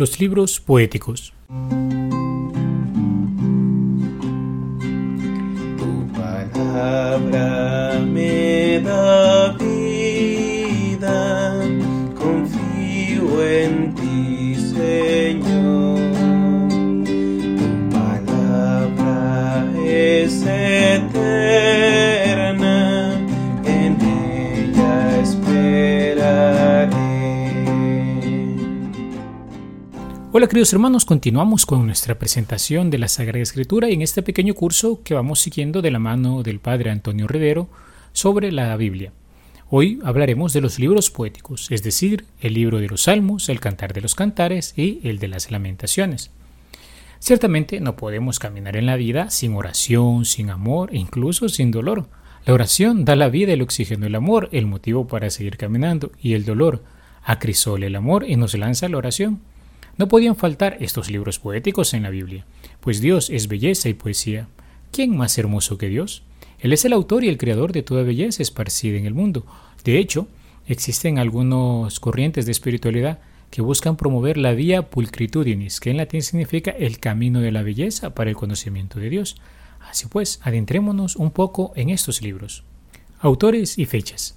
los 0.00 0.18
libros 0.18 0.58
poéticos. 0.58 1.34
Tu 5.78 5.90
palabra 6.14 8.00
me 8.00 8.80
da 8.80 9.52
vida, 9.58 11.12
confío 12.18 13.44
en 13.44 13.94
ti, 13.94 14.54
Señor. 14.74 16.00
Tu 17.58 17.68
palabra 17.90 19.66
es 19.84 20.42
eterna, 20.42 21.69
Hola 30.32 30.46
queridos 30.46 30.72
hermanos, 30.72 31.04
continuamos 31.04 31.66
con 31.66 31.84
nuestra 31.84 32.16
presentación 32.16 32.88
de 32.88 32.98
la 32.98 33.08
Sagrada 33.08 33.42
Escritura 33.42 33.90
y 33.90 33.94
en 33.94 34.02
este 34.02 34.22
pequeño 34.22 34.54
curso 34.54 35.02
que 35.02 35.12
vamos 35.12 35.40
siguiendo 35.40 35.82
de 35.82 35.90
la 35.90 35.98
mano 35.98 36.44
del 36.44 36.60
Padre 36.60 36.90
Antonio 36.90 37.26
Rivero 37.26 37.68
sobre 38.12 38.52
la 38.52 38.76
Biblia. 38.76 39.12
Hoy 39.70 39.98
hablaremos 40.04 40.52
de 40.52 40.60
los 40.60 40.78
libros 40.78 41.10
poéticos, 41.10 41.68
es 41.72 41.82
decir, 41.82 42.26
el 42.38 42.54
libro 42.54 42.78
de 42.78 42.86
los 42.86 43.02
Salmos, 43.02 43.48
el 43.48 43.58
Cantar 43.58 43.92
de 43.92 44.02
los 44.02 44.14
Cantares 44.14 44.72
y 44.76 45.00
el 45.02 45.18
de 45.18 45.26
las 45.26 45.50
Lamentaciones. 45.50 46.30
Ciertamente 47.18 47.80
no 47.80 47.96
podemos 47.96 48.38
caminar 48.38 48.76
en 48.76 48.86
la 48.86 48.94
vida 48.94 49.30
sin 49.30 49.54
oración, 49.54 50.26
sin 50.26 50.50
amor 50.50 50.90
e 50.92 50.98
incluso 50.98 51.48
sin 51.48 51.72
dolor. 51.72 52.06
La 52.46 52.54
oración 52.54 53.04
da 53.04 53.16
la 53.16 53.30
vida, 53.30 53.52
el 53.52 53.62
oxígeno, 53.62 54.06
el 54.06 54.14
amor, 54.14 54.48
el 54.52 54.66
motivo 54.66 55.08
para 55.08 55.28
seguir 55.28 55.56
caminando, 55.56 56.12
y 56.22 56.34
el 56.34 56.44
dolor 56.44 56.84
acrisole 57.24 57.88
el 57.88 57.96
amor 57.96 58.24
y 58.28 58.36
nos 58.36 58.54
lanza 58.54 58.88
la 58.88 58.98
oración. 58.98 59.40
No 60.00 60.08
podían 60.08 60.34
faltar 60.34 60.78
estos 60.80 61.10
libros 61.10 61.38
poéticos 61.38 61.92
en 61.92 62.04
la 62.04 62.08
Biblia, 62.08 62.46
pues 62.80 63.02
Dios 63.02 63.28
es 63.28 63.48
belleza 63.48 63.90
y 63.90 63.92
poesía. 63.92 64.48
¿Quién 64.92 65.14
más 65.14 65.36
hermoso 65.36 65.76
que 65.76 65.90
Dios? 65.90 66.22
Él 66.58 66.72
es 66.72 66.86
el 66.86 66.94
autor 66.94 67.22
y 67.22 67.28
el 67.28 67.36
creador 67.36 67.72
de 67.72 67.82
toda 67.82 68.02
belleza 68.02 68.42
esparcida 68.42 68.96
en 68.96 69.04
el 69.04 69.12
mundo. 69.12 69.44
De 69.84 69.98
hecho, 69.98 70.26
existen 70.66 71.18
algunas 71.18 72.00
corrientes 72.00 72.46
de 72.46 72.52
espiritualidad 72.52 73.18
que 73.50 73.60
buscan 73.60 73.98
promover 73.98 74.38
la 74.38 74.52
vía 74.52 74.88
pulcritudinis, 74.88 75.80
que 75.80 75.90
en 75.90 75.98
latín 75.98 76.22
significa 76.22 76.70
el 76.70 76.98
camino 76.98 77.42
de 77.42 77.52
la 77.52 77.62
belleza 77.62 78.14
para 78.14 78.30
el 78.30 78.36
conocimiento 78.36 79.00
de 79.00 79.10
Dios. 79.10 79.36
Así 79.86 80.06
pues, 80.06 80.40
adentrémonos 80.42 81.14
un 81.16 81.30
poco 81.30 81.74
en 81.76 81.90
estos 81.90 82.22
libros. 82.22 82.64
Autores 83.20 83.78
y 83.78 83.84
fechas. 83.84 84.34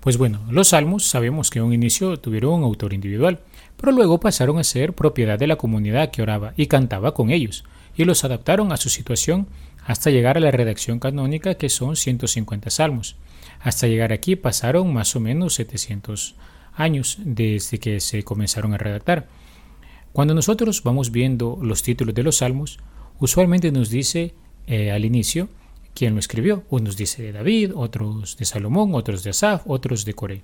Pues 0.00 0.16
bueno, 0.16 0.40
los 0.50 0.68
salmos 0.68 1.04
sabemos 1.04 1.50
que 1.50 1.58
en 1.58 1.66
un 1.66 1.74
inicio 1.74 2.18
tuvieron 2.18 2.54
un 2.54 2.64
autor 2.64 2.94
individual, 2.94 3.40
pero 3.76 3.92
luego 3.92 4.20
pasaron 4.20 4.58
a 4.58 4.64
ser 4.64 4.94
propiedad 4.94 5.38
de 5.38 5.46
la 5.46 5.56
comunidad 5.56 6.10
que 6.10 6.22
oraba 6.22 6.54
y 6.56 6.66
cantaba 6.66 7.14
con 7.14 7.30
ellos, 7.30 7.64
y 7.96 8.04
los 8.04 8.24
adaptaron 8.24 8.72
a 8.72 8.76
su 8.76 8.88
situación 8.88 9.46
hasta 9.84 10.10
llegar 10.10 10.36
a 10.36 10.40
la 10.40 10.50
redacción 10.50 10.98
canónica 10.98 11.54
que 11.54 11.68
son 11.68 11.96
150 11.96 12.70
salmos. 12.70 13.16
Hasta 13.60 13.86
llegar 13.86 14.12
aquí 14.12 14.36
pasaron 14.36 14.92
más 14.92 15.14
o 15.16 15.20
menos 15.20 15.54
700 15.54 16.34
años 16.74 17.18
desde 17.20 17.78
que 17.78 18.00
se 18.00 18.22
comenzaron 18.22 18.74
a 18.74 18.78
redactar. 18.78 19.28
Cuando 20.12 20.34
nosotros 20.34 20.82
vamos 20.82 21.10
viendo 21.10 21.58
los 21.60 21.82
títulos 21.82 22.14
de 22.14 22.22
los 22.22 22.38
salmos, 22.38 22.78
usualmente 23.18 23.72
nos 23.72 23.90
dice 23.90 24.34
eh, 24.66 24.90
al 24.90 25.04
inicio 25.04 25.48
quién 25.94 26.14
lo 26.14 26.20
escribió. 26.20 26.64
Unos 26.70 26.96
dice 26.96 27.22
de 27.22 27.32
David, 27.32 27.72
otros 27.74 28.36
de 28.36 28.44
Salomón, 28.44 28.94
otros 28.94 29.22
de 29.22 29.30
Asaf, 29.30 29.62
otros 29.66 30.04
de 30.04 30.14
Coré. 30.14 30.42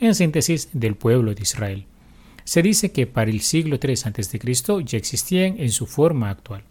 En 0.00 0.14
síntesis, 0.14 0.68
del 0.72 0.94
pueblo 0.94 1.34
de 1.34 1.42
Israel. 1.42 1.86
Se 2.50 2.62
dice 2.62 2.90
que 2.90 3.06
para 3.06 3.30
el 3.30 3.42
siglo 3.42 3.78
III 3.80 3.92
a.C. 4.06 4.40
ya 4.84 4.98
existían 4.98 5.60
en 5.60 5.70
su 5.70 5.86
forma 5.86 6.30
actual. 6.30 6.64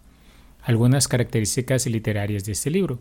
Algunas 0.62 1.08
características 1.08 1.86
literarias 1.86 2.44
de 2.44 2.52
este 2.52 2.68
libro. 2.68 2.98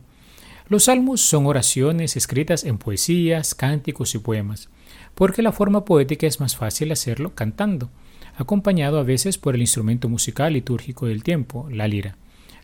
Los 0.70 0.86
salmos 0.86 1.20
son 1.20 1.46
oraciones 1.46 2.16
escritas 2.16 2.64
en 2.64 2.78
poesías, 2.78 3.54
cánticos 3.54 4.16
y 4.16 4.20
poemas, 4.20 4.70
porque 5.14 5.42
la 5.42 5.52
forma 5.52 5.84
poética 5.84 6.26
es 6.26 6.40
más 6.40 6.56
fácil 6.56 6.94
hacerlo 6.94 7.36
cantando, 7.36 7.90
acompañado 8.38 8.98
a 8.98 9.04
veces 9.04 9.38
por 9.38 9.56
el 9.56 9.62
instrumento 9.62 10.08
musical 10.08 10.54
litúrgico 10.54 11.08
del 11.08 11.22
tiempo, 11.22 11.68
la 11.70 11.86
lira. 11.86 12.16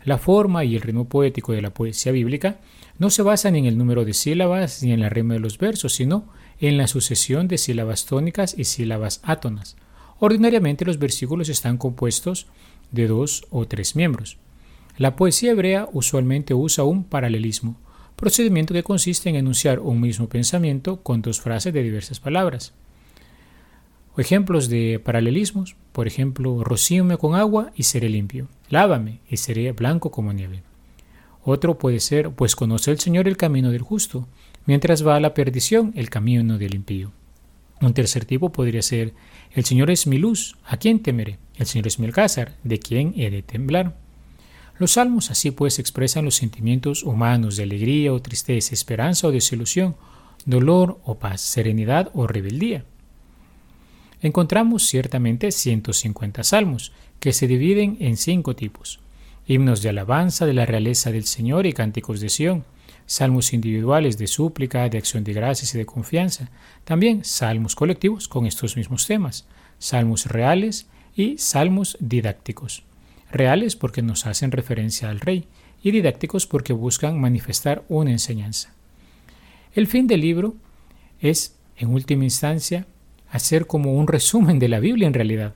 La 0.06 0.18
forma 0.18 0.64
y 0.64 0.78
el 0.78 0.82
ritmo 0.82 1.10
poético 1.10 1.52
de 1.52 1.62
la 1.62 1.74
poesía 1.74 2.14
bíblica 2.14 2.62
no 3.00 3.10
se 3.10 3.22
basan 3.22 3.58
en 3.58 3.66
el 3.66 3.78
número 3.78 4.06
de 4.06 4.14
sílabas 4.14 4.82
ni 4.82 4.94
en 4.94 5.02
la 5.02 5.10
rima 5.10 5.34
de 5.34 5.42
los 5.42 5.58
versos, 5.58 5.94
sino 5.94 6.30
en 6.62 6.78
la 6.78 6.88
sucesión 6.88 7.50
de 7.50 7.58
sílabas 7.58 8.06
tónicas 8.06 8.56
y 8.58 8.64
sílabas 8.64 9.20
átonas. 9.24 9.76
Ordinariamente 10.20 10.86
los 10.86 11.00
versículos 11.00 11.50
están 11.50 11.78
compuestos 11.78 12.48
de 12.92 13.08
dos 13.08 13.46
o 13.50 13.68
tres 13.68 13.96
miembros. 13.96 14.38
La 14.98 15.16
poesía 15.16 15.52
hebrea 15.52 15.90
usualmente 15.92 16.54
usa 16.54 16.86
un 16.86 17.04
paralelismo, 17.04 17.78
procedimiento 18.16 18.74
que 18.74 18.84
consiste 18.84 19.30
en 19.30 19.36
enunciar 19.36 19.80
un 19.80 20.00
mismo 20.00 20.30
pensamiento 20.30 21.02
con 21.02 21.22
dos 21.22 21.42
frases 21.42 21.74
de 21.74 21.84
diversas 21.84 22.20
palabras. 22.20 22.74
Ejemplos 24.18 24.70
de 24.70 25.02
paralelismos, 25.04 25.76
por 25.92 26.08
ejemplo, 26.08 26.64
rocíome 26.64 27.18
con 27.18 27.36
agua 27.36 27.72
y 27.76 27.84
seré 27.84 28.08
limpio, 28.08 28.48
lávame 28.70 29.20
y 29.30 29.36
seré 29.38 29.74
blanco 29.74 30.12
como 30.12 30.32
nieve. 30.32 30.64
Otro 31.44 31.78
puede 31.78 32.00
ser, 32.00 32.32
pues 32.32 32.56
conoce 32.56 32.92
el 32.92 33.00
Señor 33.00 33.28
el 33.28 33.36
camino 33.36 33.72
del 33.72 33.82
justo, 33.82 34.28
mientras 34.66 35.06
va 35.06 35.18
a 35.18 35.20
la 35.20 35.34
perdición 35.34 35.92
el 35.96 36.10
camino 36.10 36.58
del 36.58 36.74
impío. 36.74 37.12
Un 37.82 37.94
tercer 37.94 38.26
tipo 38.26 38.52
podría 38.52 38.82
ser, 38.82 39.14
el 39.52 39.66
Señor 39.66 39.92
es 39.92 40.08
mi 40.08 40.18
luz, 40.18 40.56
¿a 40.66 40.78
quién 40.78 41.02
temeré? 41.02 41.38
El 41.56 41.66
Señor 41.66 41.88
es 41.88 42.00
mi 42.00 42.08
alcázar, 42.08 42.56
¿de 42.64 42.80
quién 42.80 43.14
he 43.18 43.30
de 43.30 43.42
temblar? 43.42 43.98
Los 44.78 44.92
salmos 44.92 45.32
así 45.32 45.52
pues 45.52 45.80
expresan 45.80 46.26
los 46.26 46.36
sentimientos 46.36 47.04
humanos 47.04 47.56
de 47.56 47.64
alegría 47.64 48.14
o 48.14 48.22
tristeza, 48.22 48.74
esperanza 48.74 49.28
o 49.28 49.32
desilusión, 49.32 49.96
dolor 50.46 51.00
o 51.06 51.16
paz, 51.20 51.42
serenidad 51.42 52.12
o 52.14 52.28
rebeldía 52.28 52.86
encontramos 54.26 54.88
ciertamente 54.88 55.52
150 55.52 56.44
salmos, 56.44 56.92
que 57.20 57.32
se 57.32 57.48
dividen 57.48 57.98
en 58.00 58.18
cinco 58.18 58.56
tipos. 58.56 59.00
Himnos 59.48 59.82
de 59.82 59.90
alabanza 59.90 60.46
de 60.46 60.54
la 60.54 60.66
realeza 60.66 61.12
del 61.12 61.26
Señor 61.26 61.66
y 61.68 61.74
cánticos 61.74 62.20
de 62.20 62.30
Sión, 62.30 62.66
salmos 63.06 63.54
individuales 63.54 64.18
de 64.18 64.28
súplica, 64.28 64.88
de 64.90 64.98
acción 64.98 65.24
de 65.24 65.34
gracias 65.34 65.76
y 65.76 65.78
de 65.78 65.86
confianza, 65.86 66.50
también 66.84 67.24
salmos 67.24 67.76
colectivos 67.76 68.28
con 68.28 68.46
estos 68.46 68.78
mismos 68.78 69.06
temas, 69.06 69.46
salmos 69.80 70.26
reales 70.26 70.88
y 71.16 71.38
salmos 71.38 71.98
didácticos. 72.00 72.84
Reales 73.32 73.76
porque 73.76 74.02
nos 74.02 74.26
hacen 74.26 74.52
referencia 74.52 75.10
al 75.10 75.20
Rey 75.20 75.48
y 75.84 75.92
didácticos 75.92 76.48
porque 76.48 76.74
buscan 76.74 77.20
manifestar 77.20 77.84
una 77.90 78.12
enseñanza. 78.12 78.74
El 79.74 79.88
fin 79.88 80.08
del 80.08 80.22
libro 80.22 80.56
es, 81.20 81.56
en 81.78 81.90
última 81.90 82.24
instancia, 82.24 82.88
hacer 83.30 83.68
como 83.68 83.94
un 83.94 84.08
resumen 84.08 84.58
de 84.60 84.70
la 84.70 84.80
Biblia 84.80 85.08
en 85.08 85.14
realidad. 85.14 85.54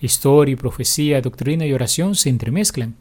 Historia, 0.00 0.56
profecía, 0.56 1.22
doctrina 1.22 1.64
y 1.66 1.72
oración 1.72 2.14
se 2.14 2.28
entremezclan. 2.28 2.94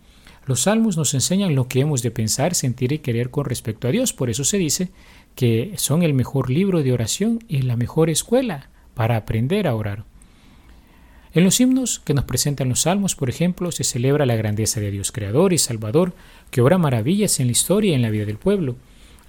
Los 0.45 0.61
salmos 0.61 0.97
nos 0.97 1.13
enseñan 1.13 1.55
lo 1.55 1.67
que 1.67 1.79
hemos 1.79 2.01
de 2.01 2.11
pensar, 2.11 2.53
sentir 2.53 2.91
y 2.91 2.99
querer 2.99 3.29
con 3.29 3.45
respecto 3.45 3.87
a 3.87 3.91
Dios. 3.91 4.11
Por 4.11 4.29
eso 4.29 4.43
se 4.43 4.57
dice 4.57 4.89
que 5.35 5.73
son 5.77 6.03
el 6.03 6.13
mejor 6.13 6.49
libro 6.49 6.83
de 6.83 6.91
oración 6.91 7.39
y 7.47 7.61
la 7.61 7.77
mejor 7.77 8.09
escuela 8.09 8.69
para 8.93 9.15
aprender 9.15 9.67
a 9.67 9.75
orar. 9.75 10.03
En 11.33 11.43
los 11.43 11.59
himnos 11.59 11.99
que 11.99 12.13
nos 12.13 12.25
presentan 12.25 12.69
los 12.69 12.81
salmos, 12.81 13.15
por 13.15 13.29
ejemplo, 13.29 13.71
se 13.71 13.83
celebra 13.83 14.25
la 14.25 14.35
grandeza 14.35 14.79
de 14.79 14.91
Dios 14.91 15.11
Creador 15.11 15.51
y 15.51 15.57
Salvador, 15.57 16.13
que 16.51 16.61
obra 16.61 16.77
maravillas 16.77 17.39
en 17.39 17.47
la 17.47 17.53
historia 17.53 17.91
y 17.91 17.95
en 17.95 18.03
la 18.03 18.11
vida 18.11 18.25
del 18.25 18.37
pueblo, 18.37 18.75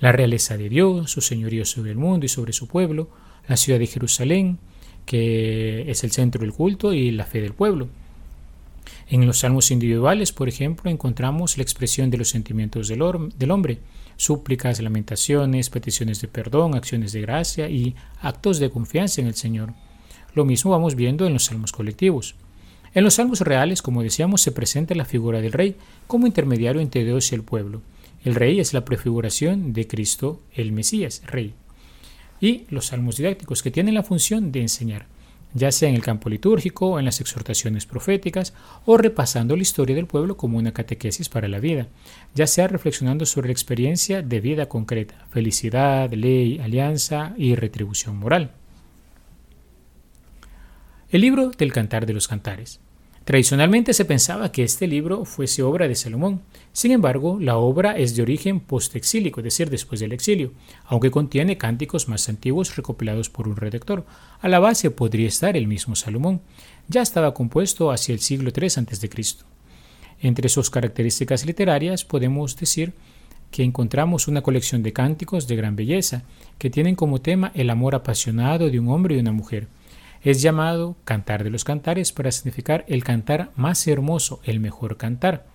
la 0.00 0.12
realeza 0.12 0.58
de 0.58 0.68
Dios, 0.68 1.10
su 1.10 1.22
señorío 1.22 1.64
sobre 1.64 1.92
el 1.92 1.96
mundo 1.96 2.26
y 2.26 2.28
sobre 2.28 2.52
su 2.52 2.68
pueblo, 2.68 3.08
la 3.48 3.56
ciudad 3.56 3.78
de 3.78 3.86
Jerusalén, 3.86 4.58
que 5.06 5.90
es 5.90 6.04
el 6.04 6.10
centro 6.10 6.42
del 6.42 6.52
culto 6.52 6.92
y 6.92 7.10
la 7.10 7.24
fe 7.24 7.40
del 7.40 7.54
pueblo. 7.54 7.88
En 9.08 9.26
los 9.26 9.40
salmos 9.40 9.70
individuales, 9.70 10.32
por 10.32 10.48
ejemplo, 10.48 10.90
encontramos 10.90 11.56
la 11.56 11.62
expresión 11.62 12.10
de 12.10 12.18
los 12.18 12.28
sentimientos 12.28 12.88
del, 12.88 13.02
hombre, 13.02 13.78
súplicas, 14.16 14.80
lamentaciones, 14.80 15.70
peticiones 15.70 16.20
de 16.20 16.28
perdón, 16.28 16.74
acciones 16.74 17.12
de 17.12 17.20
gracia 17.20 17.68
y 17.68 17.94
actos 18.20 18.58
de 18.58 18.70
confianza 18.70 19.20
en 19.20 19.26
el 19.26 19.34
Señor. 19.34 19.74
Lo 20.34 20.44
mismo 20.44 20.70
vamos 20.70 20.94
viendo 20.94 21.26
en 21.26 21.34
los 21.34 21.44
salmos 21.44 21.72
colectivos. 21.72 22.34
En 22.94 23.04
los 23.04 23.14
salmos 23.14 23.40
reales, 23.40 23.82
como 23.82 24.02
decíamos, 24.02 24.40
se 24.40 24.52
presenta 24.52 24.94
la 24.94 25.04
figura 25.04 25.40
del 25.40 25.52
rey 25.52 25.76
como 26.06 26.26
intermediario 26.26 26.80
entre 26.80 27.04
Dios 27.04 27.30
y 27.30 27.34
el 27.34 27.42
pueblo. 27.42 27.82
El 28.24 28.34
rey 28.34 28.58
es 28.58 28.72
la 28.72 28.84
prefiguración 28.84 29.72
de 29.72 29.86
Cristo, 29.86 30.40
el 30.54 30.72
Mesías, 30.72 31.22
rey 31.26 31.54
y 32.40 32.66
los 32.68 32.86
salmos 32.86 33.16
didácticos, 33.16 33.62
que 33.62 33.70
tienen 33.70 33.94
la 33.94 34.02
función 34.02 34.52
de 34.52 34.60
enseñar, 34.60 35.06
ya 35.54 35.72
sea 35.72 35.88
en 35.88 35.94
el 35.94 36.02
campo 36.02 36.28
litúrgico, 36.28 36.98
en 36.98 37.04
las 37.04 37.20
exhortaciones 37.20 37.86
proféticas, 37.86 38.52
o 38.84 38.96
repasando 38.96 39.56
la 39.56 39.62
historia 39.62 39.96
del 39.96 40.06
pueblo 40.06 40.36
como 40.36 40.58
una 40.58 40.74
catequesis 40.74 41.28
para 41.28 41.48
la 41.48 41.60
vida, 41.60 41.88
ya 42.34 42.46
sea 42.46 42.68
reflexionando 42.68 43.24
sobre 43.24 43.48
la 43.48 43.52
experiencia 43.52 44.20
de 44.20 44.40
vida 44.40 44.66
concreta, 44.66 45.26
felicidad, 45.30 46.12
ley, 46.12 46.58
alianza 46.58 47.34
y 47.38 47.54
retribución 47.54 48.16
moral. 48.18 48.50
El 51.10 51.20
libro 51.20 51.50
del 51.50 51.72
Cantar 51.72 52.06
de 52.06 52.12
los 52.12 52.26
Cantares. 52.26 52.80
Tradicionalmente 53.24 53.94
se 53.94 54.04
pensaba 54.04 54.52
que 54.52 54.64
este 54.64 54.86
libro 54.86 55.24
fuese 55.24 55.62
obra 55.62 55.88
de 55.88 55.94
Salomón. 55.94 56.42
Sin 56.72 56.92
embargo, 56.92 57.38
la 57.40 57.56
obra 57.56 57.96
es 57.96 58.14
de 58.14 58.20
origen 58.22 58.60
postexílico, 58.60 59.40
es 59.40 59.44
decir, 59.44 59.70
después 59.70 59.98
del 60.00 60.12
exilio, 60.12 60.52
aunque 60.84 61.10
contiene 61.10 61.56
cánticos 61.56 62.06
más 62.06 62.28
antiguos 62.28 62.76
recopilados 62.76 63.30
por 63.30 63.48
un 63.48 63.56
redactor. 63.56 64.04
A 64.40 64.48
la 64.48 64.58
base 64.58 64.90
podría 64.90 65.28
estar 65.28 65.56
el 65.56 65.66
mismo 65.66 65.96
Salomón. 65.96 66.42
Ya 66.86 67.00
estaba 67.00 67.32
compuesto 67.32 67.90
hacia 67.90 68.12
el 68.12 68.20
siglo 68.20 68.52
III 68.54 68.66
a.C. 68.66 69.10
Entre 70.20 70.48
sus 70.50 70.68
características 70.68 71.46
literarias 71.46 72.04
podemos 72.04 72.54
decir 72.56 72.92
que 73.50 73.62
encontramos 73.62 74.28
una 74.28 74.42
colección 74.42 74.82
de 74.82 74.92
cánticos 74.92 75.48
de 75.48 75.56
gran 75.56 75.76
belleza, 75.76 76.24
que 76.58 76.68
tienen 76.68 76.94
como 76.94 77.22
tema 77.22 77.52
el 77.54 77.70
amor 77.70 77.94
apasionado 77.94 78.68
de 78.68 78.80
un 78.80 78.88
hombre 78.88 79.16
y 79.16 79.20
una 79.20 79.32
mujer 79.32 79.68
es 80.24 80.40
llamado 80.40 80.96
Cantar 81.04 81.44
de 81.44 81.50
los 81.50 81.64
Cantares 81.64 82.10
para 82.10 82.32
significar 82.32 82.86
el 82.88 83.04
cantar 83.04 83.50
más 83.56 83.86
hermoso, 83.86 84.40
el 84.44 84.58
mejor 84.58 84.96
cantar. 84.96 85.46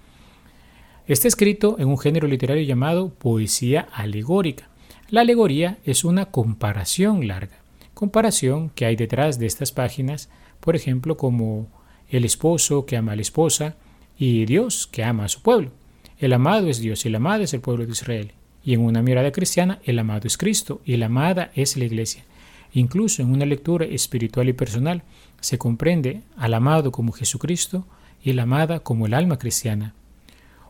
Está 1.08 1.28
escrito 1.28 1.78
en 1.80 1.88
un 1.88 1.98
género 1.98 2.28
literario 2.28 2.64
llamado 2.64 3.10
poesía 3.10 3.88
alegórica. 3.92 4.70
La 5.10 5.22
alegoría 5.22 5.80
es 5.86 6.04
una 6.04 6.28
comparación 6.28 7.28
larga, 7.28 7.58
comparación 7.96 8.70
que 8.70 8.86
hay 8.86 8.96
detrás 8.96 9.40
de 9.40 9.48
estas 9.48 9.72
páginas, 9.72 10.30
por 10.60 10.76
ejemplo, 10.76 11.18
como 11.18 11.68
el 12.08 12.24
esposo 12.24 12.86
que 12.86 12.96
ama 12.96 13.14
a 13.14 13.16
la 13.16 13.24
esposa 13.24 13.76
y 14.20 14.46
Dios 14.46 14.86
que 14.86 15.04
ama 15.04 15.26
a 15.26 15.30
su 15.30 15.42
pueblo. 15.42 15.72
El 16.20 16.32
amado 16.32 16.68
es 16.68 16.80
Dios 16.80 17.08
y 17.08 17.10
la 17.10 17.18
amada 17.18 17.44
es 17.44 17.56
el 17.56 17.62
pueblo 17.62 17.88
de 17.88 17.94
Israel. 17.94 18.34
Y 18.64 18.76
en 18.76 18.82
una 18.82 19.02
mirada 19.02 19.32
cristiana, 19.32 19.80
el 19.84 19.98
amado 19.98 20.28
es 20.28 20.38
Cristo 20.38 20.82
y 20.86 20.98
la 20.98 21.08
amada 21.08 21.50
es 21.56 21.76
la 21.76 21.86
iglesia. 21.86 22.24
Incluso 22.74 23.22
en 23.22 23.32
una 23.32 23.46
lectura 23.46 23.86
espiritual 23.86 24.50
y 24.50 24.54
personal 24.54 25.04
se 25.42 25.58
comprende 25.58 26.22
al 26.38 26.54
amado 26.54 26.92
como 26.92 27.12
Jesucristo 27.12 27.88
y 28.24 28.34
la 28.34 28.44
amada 28.44 28.82
como 28.82 29.06
el 29.06 29.14
alma 29.14 29.40
cristiana. 29.40 29.94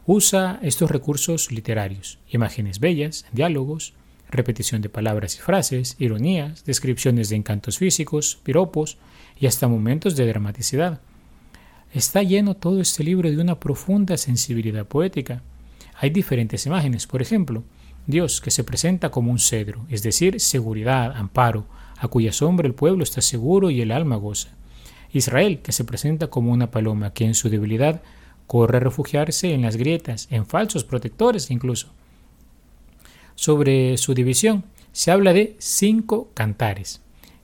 Usa 0.05 0.59
estos 0.61 0.89
recursos 0.89 1.51
literarios, 1.51 2.19
imágenes 2.29 2.79
bellas, 2.79 3.25
diálogos, 3.31 3.93
repetición 4.31 4.81
de 4.81 4.89
palabras 4.89 5.35
y 5.35 5.39
frases, 5.39 5.95
ironías, 5.99 6.63
descripciones 6.65 7.29
de 7.29 7.35
encantos 7.35 7.77
físicos, 7.77 8.39
piropos 8.43 8.97
y 9.39 9.47
hasta 9.47 9.67
momentos 9.67 10.15
de 10.15 10.27
dramaticidad. 10.27 11.01
Está 11.93 12.21
lleno 12.21 12.55
todo 12.55 12.81
este 12.81 13.03
libro 13.03 13.29
de 13.29 13.37
una 13.37 13.59
profunda 13.59 14.17
sensibilidad 14.17 14.85
poética. 14.85 15.41
Hay 15.99 16.11
diferentes 16.11 16.65
imágenes, 16.65 17.07
por 17.07 17.21
ejemplo, 17.21 17.63
Dios 18.09 18.41
que 18.41 18.49
se 18.49 18.63
presenta 18.63 19.11
como 19.11 19.29
un 19.29 19.37
cedro, 19.37 19.85
es 19.87 20.01
decir, 20.01 20.39
seguridad, 20.39 21.15
amparo, 21.15 21.67
a 21.95 22.07
cuya 22.07 22.33
sombra 22.33 22.65
el 22.65 22.73
pueblo 22.73 23.03
está 23.03 23.21
seguro 23.21 23.69
y 23.69 23.81
el 23.81 23.91
alma 23.91 24.15
goza. 24.15 24.49
Israel, 25.13 25.59
que 25.61 25.71
se 25.71 25.83
presenta 25.83 26.25
como 26.25 26.51
una 26.51 26.71
paloma 26.71 27.13
que 27.13 27.25
en 27.25 27.35
su 27.35 27.49
debilidad 27.49 28.01
corre 28.47 28.77
a 28.77 28.79
refugiarse 28.79 29.53
en 29.53 29.61
las 29.61 29.75
grietas, 29.75 30.27
en 30.31 30.47
falsos 30.47 30.83
protectores 30.83 31.51
incluso. 31.51 31.93
Sobre 33.35 33.95
su 33.99 34.15
división 34.15 34.63
se 34.91 35.11
habla 35.11 35.31
de 35.31 35.55
cinco 35.59 36.31
cantares. 36.33 37.03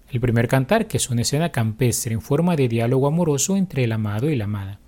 El 0.09 0.19
primer 0.19 0.47
cantar, 0.47 0.87
que 0.87 0.97
es 0.97 1.11
una 1.11 1.21
escena 1.21 1.51
campestre 1.51 2.15
en 2.15 2.21
forma 2.21 2.55
de 2.55 2.69
diálogo 2.69 3.05
amoroso 3.05 3.55
entre 3.55 3.83
el 3.83 3.91
amado 3.91 4.31
y 4.31 4.35
la 4.35 4.45
amada. 4.45 4.79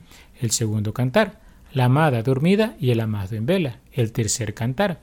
El 0.41 0.49
segundo 0.49 0.91
cantar, 0.91 1.39
la 1.71 1.85
amada 1.85 2.23
dormida 2.23 2.75
y 2.79 2.89
el 2.89 2.99
amado 2.99 3.35
en 3.35 3.45
vela. 3.45 3.79
El 3.91 4.11
tercer 4.11 4.55
cantar, 4.55 5.01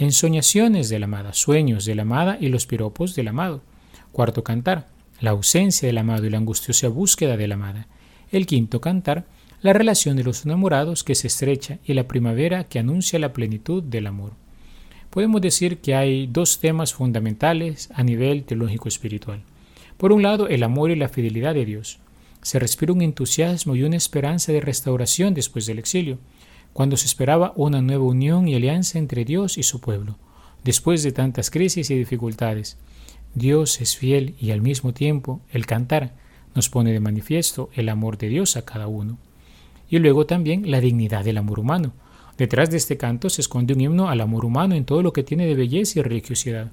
ensoñaciones 0.00 0.88
de 0.88 0.98
la 0.98 1.04
amada, 1.04 1.34
sueños 1.34 1.84
de 1.84 1.94
la 1.94 2.02
amada 2.02 2.38
y 2.40 2.48
los 2.48 2.66
piropos 2.66 3.14
del 3.14 3.28
amado. 3.28 3.60
Cuarto 4.12 4.42
cantar, 4.42 4.88
la 5.20 5.30
ausencia 5.30 5.86
del 5.86 5.98
amado 5.98 6.24
y 6.24 6.30
la 6.30 6.38
angustiosa 6.38 6.88
búsqueda 6.88 7.36
de 7.36 7.46
la 7.46 7.56
amada. 7.56 7.86
El 8.32 8.46
quinto 8.46 8.80
cantar, 8.80 9.26
la 9.60 9.74
relación 9.74 10.16
de 10.16 10.24
los 10.24 10.46
enamorados 10.46 11.04
que 11.04 11.14
se 11.14 11.26
estrecha 11.26 11.78
y 11.84 11.92
la 11.92 12.08
primavera 12.08 12.64
que 12.64 12.78
anuncia 12.78 13.18
la 13.18 13.34
plenitud 13.34 13.82
del 13.82 14.06
amor. 14.06 14.32
Podemos 15.10 15.42
decir 15.42 15.78
que 15.78 15.94
hay 15.94 16.26
dos 16.26 16.60
temas 16.60 16.94
fundamentales 16.94 17.90
a 17.92 18.02
nivel 18.02 18.44
teológico 18.44 18.88
espiritual. 18.88 19.42
Por 19.98 20.12
un 20.12 20.22
lado, 20.22 20.48
el 20.48 20.62
amor 20.62 20.90
y 20.90 20.96
la 20.96 21.10
fidelidad 21.10 21.52
de 21.52 21.66
Dios. 21.66 21.98
Se 22.40 22.58
respira 22.58 22.94
un 22.94 23.02
entusiasmo 23.02 23.76
y 23.76 23.82
una 23.82 23.98
esperanza 23.98 24.50
de 24.50 24.62
restauración 24.62 25.34
después 25.34 25.66
del 25.66 25.78
exilio, 25.78 26.18
cuando 26.72 26.96
se 26.96 27.06
esperaba 27.06 27.52
una 27.56 27.82
nueva 27.82 28.04
unión 28.04 28.48
y 28.48 28.54
alianza 28.54 28.98
entre 28.98 29.24
Dios 29.24 29.58
y 29.58 29.62
su 29.62 29.80
pueblo, 29.80 30.16
después 30.64 31.02
de 31.02 31.12
tantas 31.12 31.50
crisis 31.50 31.90
y 31.90 31.94
dificultades. 31.94 32.78
Dios 33.34 33.80
es 33.80 33.96
fiel 33.96 34.34
y 34.40 34.50
al 34.50 34.60
mismo 34.60 34.92
tiempo 34.92 35.40
el 35.52 35.66
cantar 35.66 36.14
nos 36.54 36.68
pone 36.68 36.92
de 36.92 37.00
manifiesto 37.00 37.70
el 37.74 37.88
amor 37.88 38.18
de 38.18 38.28
Dios 38.28 38.56
a 38.56 38.64
cada 38.64 38.88
uno. 38.88 39.18
Y 39.88 39.98
luego 39.98 40.26
también 40.26 40.70
la 40.70 40.80
dignidad 40.80 41.24
del 41.24 41.38
amor 41.38 41.60
humano. 41.60 41.92
Detrás 42.38 42.70
de 42.70 42.76
este 42.76 42.96
canto 42.96 43.28
se 43.28 43.40
esconde 43.40 43.74
un 43.74 43.80
himno 43.80 44.08
al 44.08 44.20
amor 44.20 44.44
humano 44.44 44.74
en 44.74 44.84
todo 44.84 45.02
lo 45.02 45.12
que 45.12 45.22
tiene 45.22 45.46
de 45.46 45.54
belleza 45.54 45.98
y 45.98 46.02
religiosidad. 46.02 46.72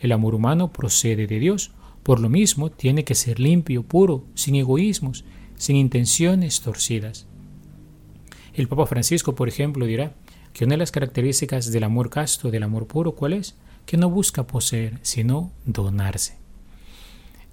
El 0.00 0.12
amor 0.12 0.34
humano 0.34 0.72
procede 0.72 1.26
de 1.26 1.38
Dios, 1.38 1.70
por 2.02 2.18
lo 2.18 2.28
mismo 2.28 2.70
tiene 2.70 3.04
que 3.04 3.14
ser 3.14 3.38
limpio, 3.38 3.82
puro, 3.82 4.24
sin 4.34 4.56
egoísmos, 4.56 5.24
sin 5.56 5.76
intenciones 5.76 6.60
torcidas. 6.60 7.26
El 8.54 8.68
Papa 8.68 8.86
Francisco, 8.86 9.34
por 9.34 9.48
ejemplo, 9.48 9.86
dirá 9.86 10.12
que 10.52 10.64
una 10.64 10.74
de 10.74 10.78
las 10.78 10.92
características 10.92 11.72
del 11.72 11.84
amor 11.84 12.10
casto, 12.10 12.50
del 12.50 12.62
amor 12.62 12.86
puro, 12.86 13.12
¿cuál 13.12 13.32
es? 13.32 13.56
que 13.86 13.96
no 13.96 14.10
busca 14.10 14.46
poseer, 14.46 14.98
sino 15.02 15.52
donarse. 15.64 16.36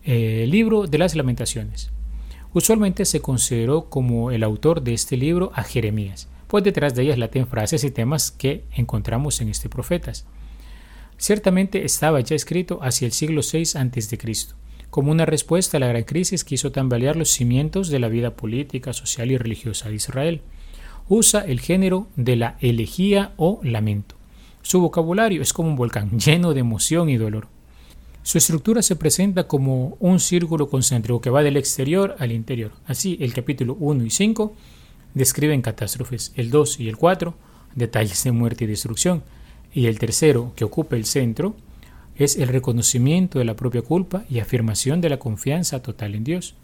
El 0.03 0.49
libro 0.49 0.87
de 0.87 0.97
las 0.97 1.15
lamentaciones. 1.15 1.91
Usualmente 2.53 3.05
se 3.05 3.21
consideró 3.21 3.89
como 3.89 4.31
el 4.31 4.43
autor 4.43 4.81
de 4.81 4.93
este 4.93 5.17
libro 5.17 5.51
a 5.53 5.63
Jeremías, 5.63 6.27
pues 6.47 6.63
detrás 6.63 6.95
de 6.95 7.03
ellas 7.03 7.17
laten 7.17 7.47
frases 7.47 7.83
y 7.83 7.91
temas 7.91 8.31
que 8.31 8.63
encontramos 8.73 9.39
en 9.41 9.49
este 9.49 9.69
profetas. 9.69 10.25
Ciertamente 11.17 11.83
estaba 11.83 12.21
ya 12.21 12.35
escrito 12.35 12.79
hacia 12.81 13.05
el 13.05 13.11
siglo 13.11 13.41
VI 13.41 13.63
a.C., 13.75 14.17
como 14.89 15.11
una 15.11 15.27
respuesta 15.27 15.77
a 15.77 15.79
la 15.79 15.87
gran 15.87 16.03
crisis 16.03 16.43
que 16.43 16.55
hizo 16.55 16.71
tambalear 16.71 17.15
los 17.15 17.29
cimientos 17.29 17.89
de 17.89 17.99
la 17.99 18.07
vida 18.07 18.35
política, 18.35 18.93
social 18.93 19.29
y 19.29 19.37
religiosa 19.37 19.89
de 19.89 19.95
Israel. 19.95 20.41
Usa 21.09 21.41
el 21.41 21.59
género 21.59 22.07
de 22.15 22.35
la 22.35 22.55
elegía 22.61 23.33
o 23.35 23.59
lamento. 23.63 24.15
Su 24.61 24.79
vocabulario 24.79 25.41
es 25.41 25.53
como 25.53 25.69
un 25.69 25.75
volcán, 25.75 26.19
lleno 26.19 26.53
de 26.53 26.59
emoción 26.59 27.09
y 27.09 27.17
dolor. 27.17 27.47
Su 28.21 28.37
estructura 28.37 28.83
se 28.83 28.95
presenta 28.95 29.47
como 29.47 29.97
un 29.99 30.19
círculo 30.19 30.69
concéntrico 30.69 31.19
que 31.19 31.31
va 31.31 31.41
del 31.41 31.57
exterior 31.57 32.15
al 32.19 32.31
interior. 32.31 32.73
Así, 32.85 33.17
el 33.21 33.33
capítulo 33.33 33.75
1 33.79 34.05
y 34.05 34.11
5 34.11 34.53
describen 35.15 35.63
catástrofes, 35.63 36.31
el 36.35 36.51
2 36.51 36.79
y 36.79 36.89
el 36.89 36.97
4 36.97 37.33
detalles 37.73 38.23
de 38.23 38.31
muerte 38.31 38.65
y 38.65 38.67
destrucción, 38.67 39.23
y 39.73 39.87
el 39.87 39.97
tercero, 39.97 40.53
que 40.55 40.63
ocupa 40.63 40.95
el 40.95 41.05
centro, 41.05 41.55
es 42.15 42.35
el 42.35 42.49
reconocimiento 42.49 43.39
de 43.39 43.45
la 43.45 43.55
propia 43.55 43.81
culpa 43.81 44.25
y 44.29 44.39
afirmación 44.39 45.01
de 45.01 45.09
la 45.09 45.17
confianza 45.17 45.81
total 45.81 46.13
en 46.13 46.23
Dios. 46.23 46.55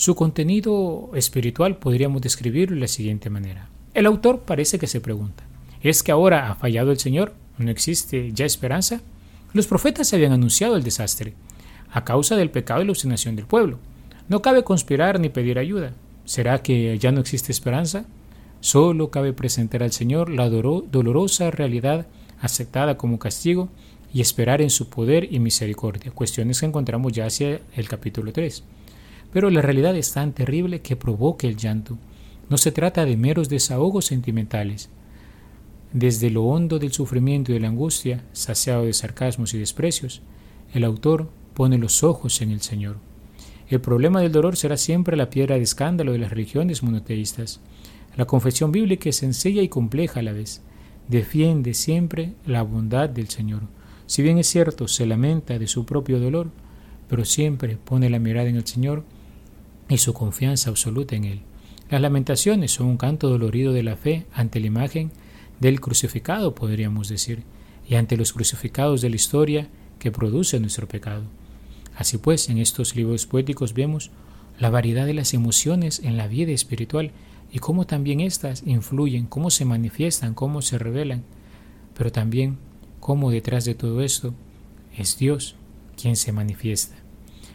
Su 0.00 0.14
contenido 0.14 1.10
espiritual 1.12 1.76
podríamos 1.76 2.22
describirlo 2.22 2.74
de 2.74 2.80
la 2.80 2.88
siguiente 2.88 3.28
manera. 3.28 3.68
El 3.92 4.06
autor 4.06 4.44
parece 4.46 4.78
que 4.78 4.86
se 4.86 5.02
pregunta, 5.02 5.44
¿Es 5.82 6.02
que 6.02 6.10
ahora 6.10 6.50
ha 6.50 6.54
fallado 6.54 6.90
el 6.90 6.98
Señor? 6.98 7.34
¿No 7.58 7.70
existe 7.70 8.32
ya 8.32 8.46
esperanza? 8.46 9.02
Los 9.52 9.66
profetas 9.66 10.14
habían 10.14 10.32
anunciado 10.32 10.74
el 10.76 10.84
desastre, 10.84 11.34
a 11.92 12.02
causa 12.02 12.34
del 12.34 12.48
pecado 12.48 12.80
y 12.80 12.86
la 12.86 12.92
obstinación 12.92 13.36
del 13.36 13.44
pueblo. 13.44 13.78
No 14.30 14.40
cabe 14.40 14.64
conspirar 14.64 15.20
ni 15.20 15.28
pedir 15.28 15.58
ayuda. 15.58 15.92
¿Será 16.24 16.62
que 16.62 16.98
ya 16.98 17.12
no 17.12 17.20
existe 17.20 17.52
esperanza? 17.52 18.06
Solo 18.60 19.10
cabe 19.10 19.34
presentar 19.34 19.82
al 19.82 19.92
Señor 19.92 20.30
la 20.30 20.48
dolorosa 20.48 21.50
realidad 21.50 22.06
aceptada 22.40 22.96
como 22.96 23.18
castigo 23.18 23.68
y 24.14 24.22
esperar 24.22 24.62
en 24.62 24.70
su 24.70 24.88
poder 24.88 25.30
y 25.30 25.40
misericordia, 25.40 26.10
cuestiones 26.10 26.60
que 26.60 26.64
encontramos 26.64 27.12
ya 27.12 27.26
hacia 27.26 27.60
el 27.76 27.86
capítulo 27.86 28.32
3. 28.32 28.64
Pero 29.32 29.50
la 29.50 29.62
realidad 29.62 29.96
es 29.96 30.12
tan 30.12 30.32
terrible 30.32 30.80
que 30.80 30.96
provoca 30.96 31.46
el 31.46 31.56
llanto. 31.56 31.98
No 32.48 32.58
se 32.58 32.72
trata 32.72 33.04
de 33.04 33.16
meros 33.16 33.48
desahogos 33.48 34.06
sentimentales, 34.06 34.90
desde 35.92 36.30
lo 36.30 36.44
hondo 36.44 36.78
del 36.78 36.92
sufrimiento 36.92 37.50
y 37.50 37.54
de 37.54 37.60
la 37.60 37.68
angustia, 37.68 38.22
saciado 38.32 38.84
de 38.84 38.92
sarcasmos 38.92 39.54
y 39.54 39.58
desprecios, 39.58 40.22
el 40.72 40.84
autor 40.84 41.28
pone 41.52 41.78
los 41.78 42.04
ojos 42.04 42.40
en 42.42 42.52
el 42.52 42.60
Señor. 42.60 42.98
El 43.68 43.80
problema 43.80 44.20
del 44.20 44.30
dolor 44.30 44.56
será 44.56 44.76
siempre 44.76 45.16
la 45.16 45.30
piedra 45.30 45.56
de 45.56 45.62
escándalo 45.62 46.12
de 46.12 46.18
las 46.18 46.30
religiones 46.30 46.84
monoteístas. 46.84 47.60
La 48.16 48.24
confesión 48.24 48.70
bíblica 48.70 49.08
es 49.08 49.16
sencilla 49.16 49.62
y 49.62 49.68
compleja 49.68 50.20
a 50.20 50.22
la 50.22 50.32
vez. 50.32 50.62
Defiende 51.08 51.74
siempre 51.74 52.34
la 52.46 52.62
bondad 52.62 53.08
del 53.08 53.28
Señor. 53.28 53.62
Si 54.06 54.22
bien 54.22 54.38
es 54.38 54.46
cierto, 54.46 54.86
se 54.86 55.06
lamenta 55.06 55.58
de 55.58 55.66
su 55.66 55.86
propio 55.86 56.20
dolor, 56.20 56.50
pero 57.08 57.24
siempre 57.24 57.76
pone 57.76 58.10
la 58.10 58.20
mirada 58.20 58.48
en 58.48 58.56
el 58.56 58.66
Señor 58.66 59.04
y 59.90 59.98
su 59.98 60.14
confianza 60.14 60.70
absoluta 60.70 61.16
en 61.16 61.24
Él. 61.24 61.40
Las 61.90 62.00
lamentaciones 62.00 62.72
son 62.72 62.86
un 62.86 62.96
canto 62.96 63.28
dolorido 63.28 63.72
de 63.72 63.82
la 63.82 63.96
fe 63.96 64.24
ante 64.32 64.60
la 64.60 64.68
imagen 64.68 65.10
del 65.58 65.80
crucificado, 65.80 66.54
podríamos 66.54 67.08
decir, 67.08 67.42
y 67.88 67.96
ante 67.96 68.16
los 68.16 68.32
crucificados 68.32 69.00
de 69.00 69.10
la 69.10 69.16
historia 69.16 69.68
que 69.98 70.12
produce 70.12 70.60
nuestro 70.60 70.86
pecado. 70.86 71.24
Así 71.96 72.16
pues, 72.16 72.48
en 72.48 72.58
estos 72.58 72.94
libros 72.94 73.26
poéticos 73.26 73.74
vemos 73.74 74.10
la 74.60 74.70
variedad 74.70 75.06
de 75.06 75.14
las 75.14 75.34
emociones 75.34 76.00
en 76.04 76.16
la 76.16 76.28
vida 76.28 76.52
espiritual 76.52 77.10
y 77.52 77.58
cómo 77.58 77.86
también 77.86 78.20
éstas 78.20 78.62
influyen, 78.64 79.26
cómo 79.26 79.50
se 79.50 79.64
manifiestan, 79.64 80.34
cómo 80.34 80.62
se 80.62 80.78
revelan, 80.78 81.24
pero 81.98 82.12
también 82.12 82.58
cómo 83.00 83.30
detrás 83.30 83.64
de 83.64 83.74
todo 83.74 84.02
esto 84.02 84.32
es 84.96 85.18
Dios 85.18 85.56
quien 86.00 86.14
se 86.14 86.30
manifiesta. 86.30 86.99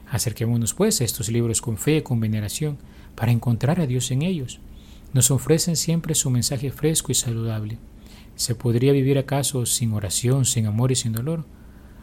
Acerquémonos 0.09 0.73
pues 0.73 1.01
a 1.01 1.03
estos 1.03 1.29
libros 1.29 1.61
con 1.61 1.77
fe, 1.77 2.03
con 2.03 2.19
veneración, 2.19 2.77
para 3.15 3.31
encontrar 3.31 3.79
a 3.79 3.87
Dios 3.87 4.11
en 4.11 4.21
ellos. 4.21 4.59
Nos 5.13 5.31
ofrecen 5.31 5.75
siempre 5.75 6.15
su 6.15 6.29
mensaje 6.29 6.71
fresco 6.71 7.11
y 7.11 7.15
saludable. 7.15 7.77
¿Se 8.35 8.53
podría 8.55 8.91
vivir 8.91 9.17
acaso 9.17 9.65
sin 9.65 9.93
oración, 9.93 10.45
sin 10.45 10.65
amor 10.65 10.91
y 10.91 10.95
sin 10.95 11.13
dolor? 11.13 11.45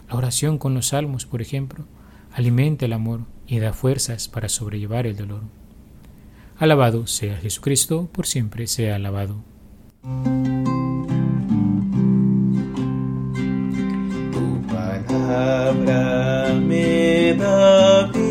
La 0.08 0.16
oración 0.16 0.58
con 0.58 0.74
los 0.74 0.88
salmos, 0.88 1.26
por 1.26 1.42
ejemplo, 1.42 1.84
alimenta 2.32 2.86
el 2.86 2.92
amor 2.94 3.20
y 3.46 3.58
da 3.58 3.72
fuerzas 3.72 4.28
para 4.28 4.48
sobrellevar 4.48 5.06
el 5.06 5.16
dolor. 5.16 5.42
Alabado 6.58 7.06
sea 7.06 7.36
Jesucristo, 7.36 8.08
por 8.12 8.26
siempre 8.26 8.66
sea 8.66 8.96
alabado. 8.96 9.42
Tu 15.12 15.18
palabra 15.18 16.54
me 16.54 17.34
da 17.34 18.21